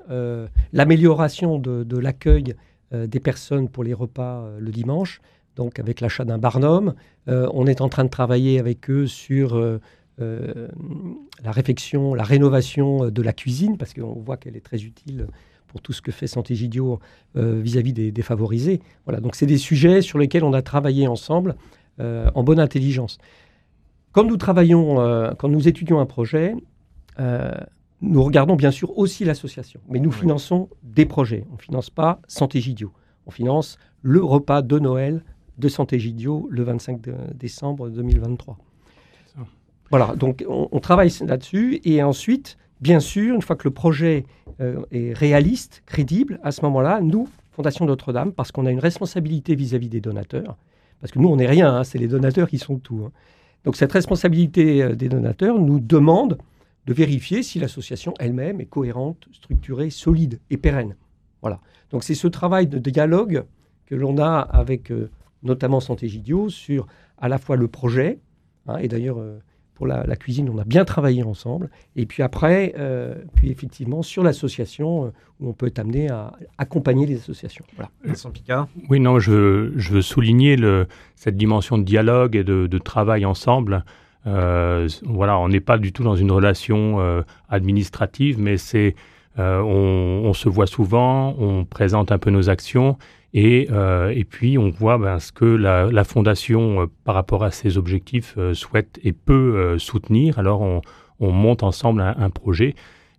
l'amélioration 0.74 1.60
de, 1.60 1.98
l'accueil 2.00 2.56
des 2.92 3.20
personnes 3.20 3.70
pour 3.70 3.84
les 3.84 3.94
repas 3.94 4.50
le 4.58 4.72
dimanche, 4.72 5.22
donc 5.56 5.78
avec 5.78 6.02
l'achat 6.02 6.26
d'un 6.26 6.40
barnum. 6.40 6.96
on 7.28 7.68
est 7.68 7.82
en 7.82 7.90
train 7.90 8.04
de 8.04 8.10
travailler 8.10 8.58
avec 8.58 8.90
eux 8.90 9.06
sur 9.06 9.80
euh, 10.22 10.70
la 11.44 11.52
réflexion, 11.52 12.14
la 12.14 12.24
rénovation 12.24 13.10
de 13.10 13.22
la 13.22 13.34
cuisine, 13.34 13.78
parce 13.78 13.94
qu'on 13.94 14.14
voit 14.14 14.38
qu'elle 14.38 14.56
est 14.56 14.66
très 14.66 14.84
utile 14.84 15.28
pour 15.68 15.82
tout 15.82 15.92
ce 15.92 16.02
que 16.02 16.12
fait 16.12 16.28
Santé 16.28 16.56
Gidio 16.56 17.00
euh, 17.36 17.60
vis-à-vis 17.62 17.92
des 17.92 18.12
défavorisés. 18.12 18.80
Voilà, 19.04 19.20
donc 19.20 19.36
c'est 19.36 19.46
des 19.46 19.58
sujets 19.58 20.02
sur 20.02 20.18
lesquels 20.18 20.46
on 20.46 20.54
a 20.54 20.62
travaillé 20.62 21.08
ensemble 21.08 21.56
euh, 22.00 22.30
en 22.34 22.44
bonne 22.44 22.60
intelligence. 22.60 23.18
Quand 24.14 24.24
nous 24.24 24.38
travaillons, 24.38 24.96
quand 25.38 25.50
nous 25.50 25.68
étudions 25.68 26.00
un 26.00 26.06
projet, 26.06 26.56
nous 28.02 28.24
regardons 28.24 28.56
bien 28.56 28.72
sûr 28.72 28.98
aussi 28.98 29.26
l'association, 29.26 29.82
mais 29.90 30.00
nous 30.00 30.12
finançons 30.12 30.70
des 30.84 31.06
projets. 31.06 31.44
On 31.52 31.56
ne 31.56 31.62
finance 31.62 31.90
pas 31.90 32.22
Santé 32.30 32.62
Gidio. 32.62 32.94
On 33.26 33.32
finance 33.32 33.78
le 34.02 34.24
repas 34.24 34.62
de 34.62 34.80
Noël 34.80 35.22
de 35.58 35.68
Santé 35.68 36.00
Gidio 36.00 36.48
le 36.50 36.64
25 36.64 37.02
décembre 37.34 37.90
2023. 37.90 38.58
Voilà, 39.90 40.16
donc 40.16 40.44
on, 40.48 40.80
travaille 40.80 41.12
là-dessus 41.22 41.80
et 41.84 42.02
ensuite, 42.02 42.58
bien 42.82 43.00
sûr, 43.00 43.36
une 43.36 43.42
fois 43.42 43.56
que 43.56 43.68
le 43.68 43.74
projet 43.74 44.26
euh, 44.60 44.82
est 44.92 45.14
réaliste, 45.14 45.84
crédible, 45.86 46.40
à 46.44 46.52
ce 46.52 46.62
moment-là, 46.64 47.02
nous, 47.02 47.30
Fondation 47.52 47.86
Notre-Dame, 47.86 48.32
parce 48.32 48.52
qu'on 48.52 48.66
a 48.66 48.72
une 48.72 48.80
responsabilité 48.80 49.56
vis-à-vis 49.56 49.90
des 49.90 50.02
donateurs, 50.02 50.58
parce 51.00 51.12
que 51.12 51.20
nous, 51.20 51.30
on 51.30 51.36
n'est 51.36 51.48
rien, 51.48 51.74
hein, 51.74 51.84
c'est 51.84 52.00
les 52.00 52.08
donateurs 52.08 52.50
qui 52.50 52.58
sont 52.58 52.78
tout. 52.78 53.04
Hein. 53.06 53.12
Donc 53.64 53.76
cette 53.76 53.92
responsabilité 53.92 54.84
euh, 54.84 54.96
des 54.96 55.10
donateurs 55.10 55.60
nous 55.60 55.80
demande 55.80 56.38
de 56.86 56.94
vérifier 56.94 57.44
si 57.44 57.60
l'association 57.60 58.14
elle-même 58.20 58.62
est 58.62 58.66
cohérente, 58.66 59.28
structurée, 59.34 59.90
solide 59.90 60.40
et 60.50 60.58
pérenne. 60.58 60.96
Voilà. 61.42 61.60
Donc 61.92 62.04
c'est 62.04 62.16
ce 62.16 62.28
travail 62.28 62.68
de 62.68 62.90
dialogue 62.90 63.44
que 63.88 63.96
l'on 63.96 64.18
a 64.18 64.40
avec 64.40 64.92
euh, 64.92 65.10
notamment 65.44 65.80
Santé 65.80 66.08
Gidio 66.08 66.50
sur 66.50 66.88
à 67.18 67.28
la 67.28 67.38
fois 67.38 67.56
le 67.56 67.68
projet, 67.68 68.20
hein, 68.68 68.78
et 68.78 68.88
d'ailleurs 68.88 69.18
pour 69.76 69.86
la, 69.88 70.16
cuisine, 70.16 70.50
on 70.50 70.58
a 70.58 70.64
bien 70.64 70.86
travaillé 70.86 71.22
ensemble. 71.24 71.70
Et 71.98 72.06
puis 72.06 72.24
après, 72.24 72.74
euh, 72.78 73.16
puis 73.36 73.52
effectivement, 73.52 74.02
sur 74.02 74.24
l'association, 74.24 75.06
euh, 75.06 75.10
où 75.40 75.50
on 75.50 75.54
peut 75.54 75.68
être 75.68 75.80
amené 75.80 76.10
à 76.10 76.32
accompagner 76.58 77.06
les 77.06 77.18
associations. 77.18 77.66
Voilà. 77.76 77.92
Vincent 78.04 78.32
Picard 78.32 78.70
Oui, 78.90 79.02
non, 79.02 79.20
je, 79.20 79.74
je 79.76 79.92
veux 79.92 80.02
souligner 80.02 80.56
le, 80.56 80.88
cette 81.16 81.36
dimension 81.36 81.78
de 81.78 81.84
dialogue 81.84 82.38
et 82.38 82.46
de, 82.46 82.78
travail 82.78 83.26
ensemble. 83.26 83.84
Euh, 84.28 84.88
voilà, 85.04 85.38
on 85.38 85.50
n'est 85.50 85.60
pas 85.60 85.78
du 85.78 85.92
tout 85.92 86.04
dans 86.04 86.16
une 86.16 86.32
relation 86.32 87.24
administrative, 87.50 88.40
mais 88.40 88.58
c'est 88.58 88.96
on, 89.38 90.32
se 90.34 90.50
voit 90.50 90.68
souvent, 90.68 91.36
on 91.40 91.66
présente 91.66 92.12
un 92.12 92.18
peu 92.18 92.30
nos 92.30 92.50
actions 92.50 92.98
et, 93.34 93.68
et 93.70 94.24
puis 94.24 94.58
on 94.58 94.70
voit 94.70 94.98
ben, 94.98 95.20
ce 95.20 95.32
que 95.32 95.46
la, 95.46 96.04
fondation, 96.04 96.90
par 97.04 97.16
rapport 97.16 97.44
à 97.44 97.52
ses 97.52 97.78
objectifs, 97.78 98.38
souhaite 98.54 99.00
et 99.04 99.12
peut 99.12 99.78
soutenir. 99.78 100.40
Alors 100.40 100.62
on, 100.62 100.82
monte 101.32 101.64
ensemble 101.64 102.02
un, 102.02 102.30
projet. 102.30 102.76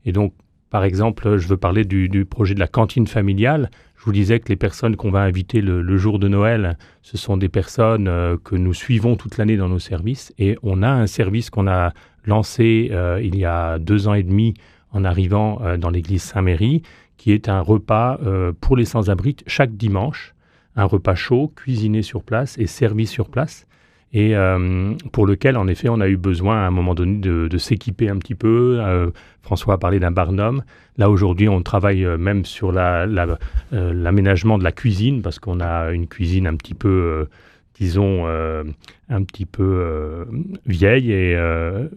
Et 0.07 0.13
donc, 0.13 0.33
par 0.71 0.85
exemple, 0.85 1.39
je 1.39 1.49
veux 1.49 1.57
parler 1.57 1.85
du, 1.85 2.25
projet 2.25 2.55
de 2.55 2.61
la 2.61 2.67
cantine 2.67 3.07
familiale. 3.07 3.71
Je 3.97 4.05
vous 4.05 4.13
disais 4.13 4.41
que 4.41 4.49
les 4.49 4.57
personnes 4.57 4.97
qu'on 4.97 5.11
va 5.11 5.21
inviter 5.21 5.61
le, 5.61 5.97
jour 5.97 6.19
de 6.19 6.29
Noël, 6.29 6.77
ce 7.03 7.17
sont 7.17 7.37
des 7.37 7.49
personnes 7.49 8.09
euh, 8.09 8.37
que 8.37 8.57
nous 8.57 8.75
suivons 8.75 9.17
toute 9.17 9.39
l'année 9.39 9.57
dans 9.57 9.69
nos 9.69 9.79
services. 9.79 10.35
Et 10.39 10.59
on 10.63 10.83
a 10.83 10.91
un 10.91 11.07
service 11.07 11.51
qu'on 11.51 11.67
a 11.67 11.93
lancé 12.25 12.89
euh, 12.91 13.21
il 13.23 13.37
y 13.37 13.45
a 13.45 13.79
deux 13.79 14.09
ans 14.09 14.15
et 14.15 14.23
demi 14.23 14.55
en 14.97 15.05
arrivant 15.05 15.61
euh, 15.63 15.77
dans 15.77 15.91
l'église 15.91 16.23
Saint-Méry, 16.23 16.83
qui 17.17 17.33
est 17.33 17.49
un 17.49 17.61
repas 17.61 18.19
pour 18.61 18.77
les 18.77 18.85
sans-abri 18.85 19.37
chaque 19.47 19.75
dimanche. 19.75 20.35
Un 20.77 20.85
repas 20.85 21.15
chaud, 21.15 21.51
cuisiné 21.57 22.03
sur 22.03 22.23
place 22.23 22.59
et 22.59 22.67
servi 22.67 23.07
sur 23.07 23.31
place 23.31 23.67
et 24.13 24.35
euh, 24.35 24.95
pour 25.13 25.27
lequel, 25.27 25.57
en 25.57 25.67
effet, 25.67 25.89
on 25.89 26.01
a 26.01 26.09
eu 26.09 26.17
besoin 26.17 26.57
à 26.57 26.67
un 26.67 26.71
moment 26.71 26.95
donné 26.95 27.19
de, 27.19 27.59
s'équiper 27.59 28.09
un 28.09 28.17
petit 28.17 28.35
peu. 28.35 28.79
Euh, 28.81 29.11
François 29.43 29.75
a 29.75 29.79
parlé 29.79 29.99
d'un 29.99 30.11
barnum. 30.11 30.63
Là, 30.97 31.11
aujourd'hui, 31.11 31.49
on 31.49 31.61
travaille 31.63 32.05
euh, 32.05 32.17
même 32.17 32.45
sur 32.45 32.73
l'aménagement 32.73 34.55
la, 34.55 34.59
de 34.59 34.65
la 34.65 34.73
cuisine, 34.73 35.23
parce 35.23 35.39
qu'on 35.39 35.61
a 35.61 35.91
une 35.91 36.07
cuisine 36.07 36.47
un 36.47 36.55
petit 36.55 36.75
peu, 36.75 37.29
disons, 37.79 38.27
un 38.27 39.23
petit 39.23 39.47
peu 39.47 40.27
vieille 40.67 41.13
et, 41.13 41.33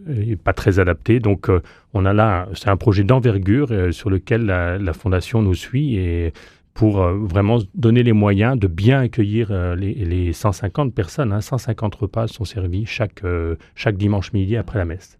et, 0.10 0.36
pas 0.36 0.54
très 0.54 0.80
adaptée. 0.80 1.20
Donc, 1.20 1.50
on 1.94 2.06
a 2.06 2.14
là, 2.14 2.48
c'est 2.54 2.70
un 2.70 2.78
projet 2.78 3.04
d'envergure 3.04 3.94
sur 3.94 4.10
lequel 4.10 4.46
la, 4.46 4.94
Fondation 4.94 5.42
nous 5.42 5.56
suit 5.56 5.96
et 5.96 6.34
pour 6.80 7.02
euh, 7.02 7.14
vraiment 7.14 7.60
donner 7.76 8.04
les 8.04 8.14
moyens 8.14 8.58
de 8.58 8.68
bien 8.68 9.02
accueillir 9.02 9.50
euh, 9.52 9.76
les, 9.76 10.32
150 10.32 10.96
personnes. 10.96 11.42
150 11.42 11.94
hein. 11.94 11.98
repas 12.00 12.28
sont 12.28 12.46
servis 12.46 12.86
chaque, 12.86 13.26
euh, 13.26 13.58
chaque 13.76 13.98
dimanche 13.98 14.32
midi 14.32 14.56
après 14.56 14.80
la 14.80 14.86
messe. 14.86 15.19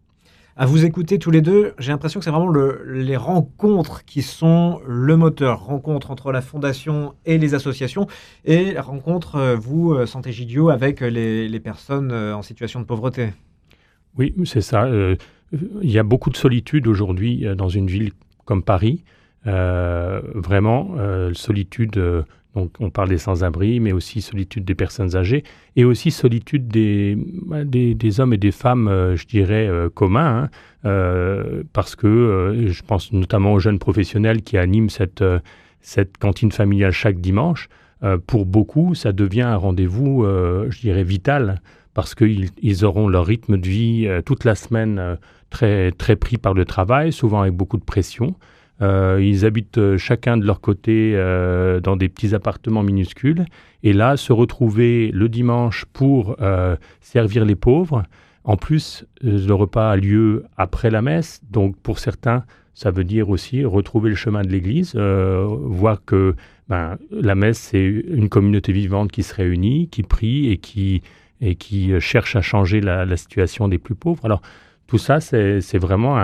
À 0.62 0.66
vous 0.66 0.84
écouter 0.84 1.20
tous 1.20 1.32
les 1.32 1.42
deux, 1.42 1.74
j'ai 1.80 1.94
l'impression 1.94 2.20
que 2.20 2.26
c'est 2.26 2.32
vraiment 2.32 2.50
le, 2.50 2.84
les 2.86 3.16
rencontres 3.16 4.04
qui 4.04 4.22
sont 4.22 4.82
le 4.86 5.16
moteur. 5.16 5.64
Rencontres 5.64 6.12
entre 6.12 6.34
la 6.34 6.42
fondation 6.42 7.14
et 7.26 7.38
les 7.38 7.54
associations 7.54 8.08
et 8.44 8.78
rencontre, 8.78 9.56
vous, 9.56 10.06
Santé 10.06 10.34
Gidio, 10.34 10.68
avec 10.68 11.00
les, 11.00 11.48
les, 11.48 11.60
personnes 11.62 12.12
en 12.12 12.42
situation 12.42 12.82
de 12.82 12.86
pauvreté. 12.86 13.30
Oui, 14.18 14.36
c'est 14.44 14.60
ça. 14.60 14.90
il 15.82 15.90
y 15.90 15.98
a 15.98 16.04
beaucoup 16.04 16.30
de 16.30 16.36
solitude 16.36 16.88
aujourd'hui 16.88 17.48
dans 17.56 17.70
une 17.70 17.88
ville 17.88 18.12
comme 18.44 18.62
Paris. 18.62 19.06
Euh, 19.48 20.22
vraiment, 20.36 20.96
euh, 20.98 21.34
solitude, 21.34 21.98
euh, 21.98 22.24
donc 22.56 22.72
on 22.80 22.90
parle 22.90 23.10
des 23.10 23.18
sans-abri, 23.18 23.80
mais 23.80 23.92
aussi 23.92 24.22
solitude 24.22 24.66
des 24.66 24.76
personnes 24.76 25.16
âgées, 25.16 25.44
et 25.76 25.86
aussi 25.86 26.12
solitude 26.12 26.68
des, 26.68 27.18
bah, 27.46 27.64
des, 27.64 28.20
hommes 28.20 28.34
et 28.34 28.38
des 28.38 28.52
femmes, 28.52 28.90
je 29.16 29.26
dirais, 29.26 29.70
communs, 29.94 30.50
hein, 30.84 31.64
parce 31.74 31.96
que 31.96 32.66
je 32.68 32.82
pense 32.82 33.12
notamment 33.12 33.54
aux 33.54 33.60
jeunes 33.60 33.80
professionnels 33.80 34.42
qui 34.42 34.58
animent 34.58 34.90
cette, 34.90 35.24
cette 35.82 36.18
cantine 36.18 36.52
familiale 36.52 36.92
chaque 36.92 37.20
dimanche. 37.20 37.70
pour 38.26 38.46
beaucoup, 38.46 38.96
ça 38.96 39.12
devient 39.12 39.42
un 39.42 39.58
rendez-vous, 39.58 40.26
je 40.26 40.80
dirais, 40.80 41.04
vital, 41.04 41.62
parce 41.94 42.16
qu'ils 42.16 42.50
ils 42.62 42.84
auront 42.84 43.08
leur 43.08 43.26
rythme 43.26 43.58
de 43.58 43.68
vie 43.68 44.10
toute 44.26 44.44
la 44.44 44.56
semaine 44.56 45.18
très, 45.50 45.92
très 45.92 46.16
pris 46.16 46.38
par 46.38 46.54
le 46.54 46.66
travail, 46.66 47.12
souvent 47.12 47.42
avec 47.42 47.54
beaucoup 47.54 47.78
de 47.78 47.84
pression. 47.84 48.36
Euh, 48.82 49.20
ils 49.22 49.46
habitent 49.46 49.78
euh, 49.78 49.98
chacun 49.98 50.38
de 50.38 50.46
leur 50.46 50.62
côté 50.62 51.14
euh, 51.16 51.82
dans 51.82 51.98
des 51.98 52.08
petits 52.08 52.34
appartements 52.34 52.84
minuscules. 52.84 53.46
Et 53.84 53.94
là, 53.94 54.16
se 54.18 54.32
retrouver 54.32 55.12
le 55.14 55.30
dimanche 55.30 55.86
pour 55.94 56.36
servir 57.00 57.46
les 57.46 57.56
pauvres. 57.56 58.04
En 58.44 58.58
plus, 58.58 59.06
le 59.22 59.54
repas 59.54 59.92
a 59.92 59.96
lieu 59.96 60.44
après 60.58 60.90
la 60.90 61.02
messe. 61.02 61.40
Donc, 61.50 61.78
pour 61.78 62.00
certains, 62.00 62.44
ça 62.74 62.92
veut 62.92 63.06
dire 63.06 63.30
aussi 63.30 63.64
retrouver 63.64 64.10
le 64.10 64.18
chemin 64.18 64.42
de 64.42 64.50
l'Église, 64.50 64.96
voir 64.96 66.04
que 66.04 66.36
ben, 66.68 66.98
la 67.10 67.36
messe, 67.36 67.58
c'est 67.58 67.86
une 67.86 68.28
communauté 68.28 68.74
vivante 68.74 69.12
qui 69.12 69.24
se 69.24 69.34
réunit, 69.34 69.88
qui 69.88 70.04
prie 70.04 70.52
et 70.52 70.58
qui, 70.58 71.04
et 71.40 71.56
qui 71.56 71.98
cherche 72.02 72.36
à 72.36 72.42
changer 72.42 72.82
la, 72.82 73.16
situation 73.16 73.70
des 73.70 73.78
plus 73.78 73.96
pauvres. 73.96 74.26
Alors, 74.26 74.42
tout 74.88 74.98
ça, 74.98 75.22
c'est 75.22 75.78
vraiment 75.78 76.18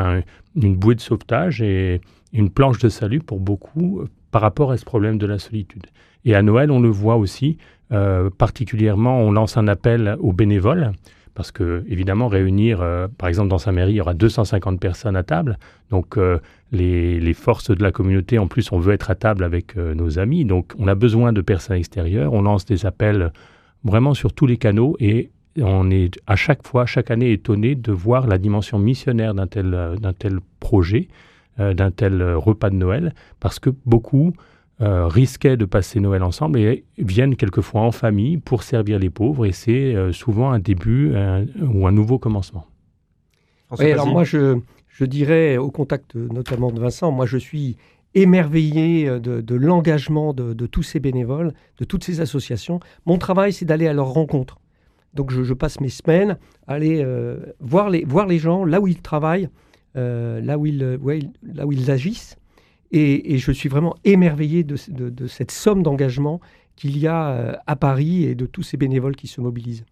une 0.56 0.76
bouée 0.76 0.96
de 0.96 1.02
sauvetage 1.02 1.62
et, 1.62 2.02
une 2.34 2.50
planche 2.50 2.80
de 2.80 2.90
salut 2.90 3.20
pour 3.20 3.40
beaucoup 3.40 4.00
euh, 4.00 4.10
par 4.32 4.42
rapport 4.42 4.72
à 4.72 4.78
ce 4.78 4.86
problème 4.86 5.18
de 5.18 5.26
la 5.26 5.40
solitude. 5.40 5.86
Et 6.26 6.36
à 6.36 6.42
Noël, 6.42 6.72
on 6.72 6.80
le 6.80 6.90
voit 6.90 7.16
aussi, 7.16 7.58
euh, 7.92 8.30
particulièrement, 8.30 9.20
on 9.20 9.32
lance 9.32 9.58
un 9.58 9.68
appel 9.68 10.18
aux 10.20 10.34
bénévoles, 10.34 10.92
parce 11.36 11.52
que, 11.52 11.84
évidemment, 11.88 12.28
réunir, 12.28 12.82
euh, 12.82 13.08
par 13.18 13.30
exemple, 13.30 13.50
dans 13.50 13.58
sa 13.58 13.72
mairie, 13.72 13.94
il 13.94 13.98
y 13.98 14.02
aura 14.02 14.14
250 14.14 14.80
personnes 14.80 15.16
à 15.16 15.24
table. 15.24 15.58
Donc, 15.90 16.18
les, 16.72 17.34
forces 17.34 17.70
de 17.70 17.82
la 17.82 17.92
communauté, 17.92 18.40
en 18.40 18.48
plus, 18.48 18.72
on 18.72 18.80
veut 18.80 18.94
être 18.94 19.12
à 19.12 19.16
table 19.16 19.44
avec 19.44 19.76
nos 19.78 20.20
amis. 20.20 20.46
Donc, 20.46 20.74
on 20.80 20.88
a 20.88 20.96
besoin 20.96 21.32
de 21.32 21.42
personnes 21.42 21.78
extérieures. 21.78 22.34
On 22.34 22.42
lance 22.42 22.66
des 22.66 22.86
appels 22.86 23.32
vraiment 23.84 24.14
sur 24.14 24.34
tous 24.34 24.48
les 24.48 24.58
canaux 24.58 24.98
et 25.00 25.30
on 25.62 25.92
est 25.92 26.20
à 26.28 26.36
chaque 26.36 26.66
fois, 26.66 26.86
chaque 26.86 27.12
année, 27.12 27.32
étonné 27.32 27.76
de 27.76 27.92
voir 27.92 28.28
la 28.28 28.38
dimension 28.38 28.80
missionnaire 28.80 29.34
d'un 29.34 29.48
tel, 29.48 29.98
tel 30.18 30.40
projet 30.60 31.08
d'un 31.58 31.92
tel 31.92 32.22
euh, 32.22 32.38
repas 32.38 32.70
de 32.70 32.76
Noël, 32.76 33.14
parce 33.40 33.60
que 33.60 33.70
beaucoup 33.86 34.34
euh, 34.82 35.08
risquaient 35.08 35.58
de 35.58 35.66
passer 35.66 36.00
Noël 36.00 36.24
ensemble 36.24 36.60
et 36.60 36.84
viennent 36.98 37.36
quelquefois 37.36 37.82
en 37.82 37.92
famille 37.92 38.38
pour 38.38 38.64
servir 38.64 39.00
les 39.00 39.10
pauvres, 39.10 39.46
et 39.46 39.52
c'est 39.52 39.96
souvent 40.12 40.52
un 40.52 40.60
début 40.60 41.14
ou 41.62 41.88
un 41.88 41.92
nouveau 41.92 42.20
commencement. 42.20 42.66
alors 43.80 44.08
moi, 44.08 44.26
je, 44.26 44.60
je 44.90 45.06
dirais, 45.06 45.56
au 45.56 45.72
contact 45.72 46.16
notamment 46.16 46.72
de 46.72 46.80
Vincent, 46.82 47.12
moi 47.12 47.26
je 47.26 47.38
suis 47.38 47.78
émerveillé 48.16 49.20
de, 49.20 49.56
l'engagement 49.56 50.34
de, 50.34 50.66
tous 50.66 50.84
ces 50.84 51.00
bénévoles, 51.00 51.54
de 51.78 51.86
toutes 51.86 52.04
ces 52.04 52.20
associations. 52.20 52.82
Mon 53.06 53.18
travail, 53.18 53.54
c'est 53.54 53.66
d'aller 53.66 53.88
à 53.88 53.94
leur 53.94 54.08
rencontre. 54.08 54.60
Donc 55.14 55.32
je, 55.32 55.54
passe 55.54 55.80
mes 55.80 55.88
semaines 55.88 56.38
à 56.68 56.74
aller 56.74 57.06
voir, 57.62 57.90
les, 57.90 58.04
voir 58.04 58.28
les 58.28 58.40
gens 58.40 58.66
là 58.66 58.82
où 58.82 58.88
ils 58.88 59.02
travaillent, 59.02 59.48
euh, 59.48 59.50
là, 59.96 60.58
où 60.58 60.66
ils, 60.66 61.00
là 61.44 61.66
où 61.66 61.72
ils 61.72 61.92
agissent. 61.92 62.38
Et, 62.92 63.38
je 63.38 63.52
suis 63.52 63.70
vraiment 63.70 63.96
émerveillé 64.04 64.64
de, 64.64 64.76
cette 65.28 65.52
somme 65.52 65.84
d'engagement 65.84 66.40
qu'il 66.76 66.98
y 66.98 67.08
a 67.08 67.30
euh, 67.30 67.54
à 67.68 67.76
Paris 67.76 68.26
et 68.26 68.36
de 68.36 68.46
tous 68.46 68.64
ces 68.64 68.78
bénévoles 68.78 69.16
qui 69.16 69.28
se 69.28 69.40
mobilisent. 69.40 69.86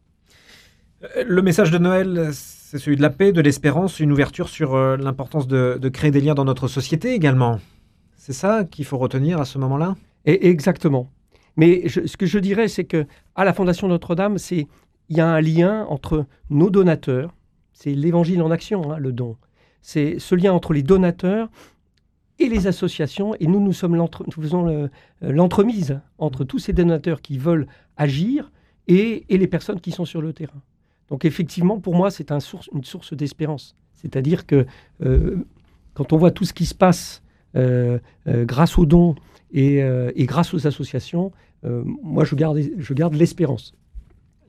Euh, 1.03 1.24
le 1.25 1.41
message 1.41 1.72
de 1.72 1.77
Noël, 1.77 2.29
c'est 2.31 2.77
celui 2.77 2.98
de 2.98 3.01
la 3.01 3.10
paix, 3.10 3.31
de 3.31 3.41
l'espérance, 3.41 4.00
une 4.00 4.12
ouverture 4.12 4.50
sur 4.50 4.77
l'importance 4.98 5.48
de, 5.48 5.89
créer 5.89 6.12
des 6.12 6.22
liens 6.22 6.33
dans 6.33 6.45
notre 6.45 6.67
société 6.67 7.13
également. 7.13 7.60
C'est 8.15 8.33
ça 8.33 8.63
qu'il 8.63 8.86
faut 8.86 8.98
retenir 8.98 9.39
à 9.39 9.45
ce 9.45 9.57
moment-là? 9.57 9.95
Exactement. 10.25 11.10
Mais 11.57 11.88
ce 11.88 12.17
que 12.17 12.25
je 12.25 12.39
dirais, 12.39 12.67
c'est 12.67 12.86
que 12.86 13.05
à 13.36 13.43
la 13.45 13.53
Fondation 13.53 13.88
Notre-Dame, 13.88 14.38
c'est 14.38 14.67
il 15.10 15.17
y 15.17 15.22
a 15.22 15.27
un 15.27 15.41
lien 15.41 15.86
entre 15.89 16.25
nos 16.50 16.69
donateurs, 16.69 17.33
c'est 17.74 17.93
l'évangile 17.93 18.41
en 18.41 18.51
action, 18.51 18.91
hein, 18.91 18.98
le 18.98 19.12
don, 19.12 19.36
c'est 19.84 20.18
ce 20.18 20.34
lien 20.34 20.54
entre 20.54 20.74
les 20.74 20.82
donateurs 20.82 21.50
et 22.40 22.48
les 22.48 22.66
associations. 22.66 23.36
Et 23.40 23.46
nous, 23.46 23.60
nous, 23.60 23.74
sommes 23.74 23.96
nous 23.96 24.42
faisons 24.42 24.68
euh, 24.68 24.88
l'entremise 25.22 26.00
entre 26.18 26.44
tous 26.46 26.58
ces 26.58 26.74
donateurs 26.74 27.22
qui 27.22 27.38
veulent 27.38 27.68
agir 27.98 28.52
et, 28.88 29.25
les 29.30 29.48
personnes 29.48 29.80
qui 29.80 29.92
sont 29.92 30.06
sur 30.06 30.22
le 30.22 30.34
terrain. 30.34 30.62
Donc 31.10 31.25
effectivement, 31.25 31.80
pour 31.80 31.96
moi, 31.96 32.10
c'est 32.10 32.32
un 32.32 32.40
source, 32.40 32.70
une 32.74 32.84
source 32.84 33.13
d'espérance. 33.13 33.75
C'est-à-dire 33.94 34.48
que 34.48 34.66
euh, 35.06 35.46
quand 35.94 36.13
on 36.13 36.18
voit 36.18 36.32
tout 36.32 36.46
ce 36.46 36.54
qui 36.54 36.66
se 36.66 36.74
passe 36.74 37.22
euh, 37.56 38.00
grâce 38.25 38.78
aux 38.78 38.86
dons 38.86 39.16
et, 39.52 39.78
et, 40.16 40.25
grâce 40.25 40.54
aux 40.56 40.66
associations, 40.66 41.32
moi, 41.62 42.24
je 42.24 42.34
garde, 42.34 42.60
je 42.78 42.94
garde 42.96 43.13
l'espérance. 43.13 43.75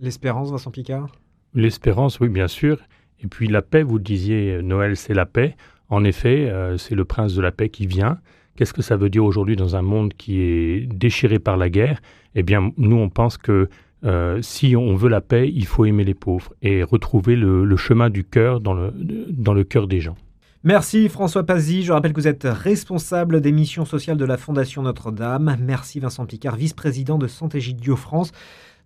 L'espérance, 0.01 0.51
Vincent 0.51 0.71
Picard? 0.71 1.13
L'espérance, 1.53 2.19
oui, 2.21 2.29
bien 2.29 2.49
sûr. 2.49 2.79
Et 3.23 3.27
puis 3.27 3.49
la 3.49 3.63
paix, 3.63 3.83
vous 3.83 3.99
disiez, 3.99 4.61
Noël, 4.63 4.97
c'est 4.97 5.15
la 5.15 5.27
paix. 5.27 5.57
En 5.89 6.05
effet, 6.05 6.49
euh, 6.51 6.77
c'est 6.77 6.95
le 6.95 7.05
prince 7.05 7.35
de 7.35 7.43
la 7.43 7.53
paix 7.53 7.69
qui 7.69 7.87
vient. 7.87 8.19
Qu'est-ce 8.57 8.73
que 8.73 8.83
ça 8.83 8.97
veut 8.97 9.11
dire 9.11 9.25
aujourd'hui 9.25 9.57
dans 9.57 9.77
un 9.77 9.83
monde 9.83 10.15
qui 10.15 10.41
est 10.41 10.87
déchiré 10.87 11.39
par 11.39 11.57
la 11.57 11.69
guerre? 11.71 12.01
Eh 12.35 12.43
bien, 12.43 12.73
nous, 12.77 12.97
on 12.97 13.09
pense 13.09 13.37
que 13.37 13.69
euh, 14.05 14.41
si 14.43 14.77
on 14.77 14.95
veut 14.95 15.09
la 15.09 15.21
paix, 15.21 15.51
il 15.53 15.67
faut 15.67 15.85
aimer 15.85 16.05
les 16.05 16.15
pauvres 16.15 16.53
et 16.63 16.83
retrouver 16.83 17.37
le, 17.37 17.77
chemin 17.77 18.11
du 18.11 18.25
cœur 18.25 18.61
dans 18.61 18.75
le, 18.75 18.93
le 18.93 19.65
cœur 19.65 19.89
des 19.89 20.01
gens. 20.01 20.17
Merci 20.63 21.09
François 21.09 21.45
Pazzi. 21.45 21.83
Je 21.83 21.93
rappelle 21.93 22.13
que 22.13 22.21
vous 22.21 22.29
êtes 22.29 22.45
responsable 22.45 23.41
des 23.41 23.53
missions 23.53 23.85
sociales 23.85 24.17
de 24.17 24.25
la 24.25 24.37
Fondation 24.37 24.83
Notre-Dame. 24.83 25.57
Merci 25.61 26.01
Vincent 26.01 26.25
Picard, 26.25 26.57
vice-président 26.57 27.19
de 27.19 27.27
Santé 27.27 27.61
Gidio 27.61 27.97
France. 27.97 28.33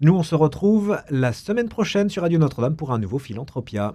Nous, 0.01 0.15
on 0.15 0.23
se 0.23 0.35
retrouve 0.35 0.99
la 1.11 1.33
semaine 1.33 1.69
prochaine 1.69 2.09
sur 2.09 2.23
Radio 2.23 2.39
Notre-Dame 2.39 2.77
pour 2.77 2.93
un 2.93 2.99
nouveau 2.99 3.19
Philanthropia. 3.19 3.95